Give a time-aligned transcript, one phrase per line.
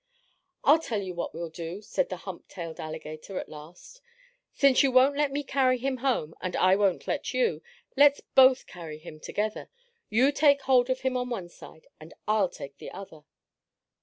[0.63, 4.01] "I'll tell you what we'll do," said the hump tail alligator at last.
[4.51, 7.61] "Since you won't let me carry him home, and I won't let you,
[7.95, 9.69] let's both carry him together.
[10.09, 13.25] You take hold of him on one side, and I'll take the other."